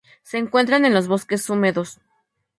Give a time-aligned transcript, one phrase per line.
[0.23, 1.99] Se encuentra en los bosques húmedos.